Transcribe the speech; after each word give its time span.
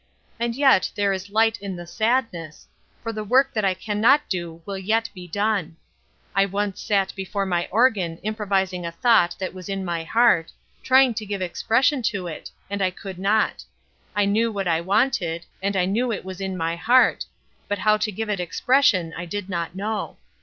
And 0.39 0.55
yet 0.55 0.91
there 0.95 1.13
is 1.13 1.29
light 1.29 1.59
in 1.61 1.75
the 1.75 1.85
sadness, 1.85 2.67
for 3.03 3.13
the 3.13 3.23
work 3.23 3.53
that 3.53 3.63
I 3.63 3.75
can 3.75 4.01
not 4.01 4.27
do 4.29 4.63
will 4.65 4.75
yet 4.79 5.11
be 5.13 5.27
done. 5.27 5.77
I 6.33 6.47
once 6.47 6.81
sat 6.81 7.13
before 7.13 7.45
my 7.45 7.67
organ 7.69 8.17
improvising 8.23 8.83
a 8.83 8.91
thought 8.91 9.35
that 9.37 9.53
was 9.53 9.69
in 9.69 9.85
my 9.85 10.03
heart, 10.03 10.51
trying 10.81 11.13
to 11.13 11.25
give 11.27 11.43
expression 11.43 12.01
to 12.01 12.25
it, 12.25 12.49
and 12.67 12.81
I 12.81 12.89
could 12.89 13.19
not. 13.19 13.63
I 14.15 14.25
knew 14.25 14.51
what 14.51 14.67
I 14.67 14.81
wanted, 14.81 15.45
and 15.61 15.75
I 15.77 15.85
knew 15.85 16.11
it 16.11 16.25
was 16.25 16.41
in 16.41 16.57
my 16.57 16.75
heart, 16.77 17.27
but 17.67 17.77
how 17.77 17.97
to 17.97 18.11
give 18.11 18.27
it 18.27 18.39
expression 18.39 19.13
I 19.15 19.25
did 19.25 19.49
not 19.51 19.75
know. 19.75 20.17